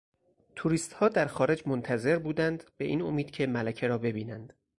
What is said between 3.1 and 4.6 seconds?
که ملکه را ببینند.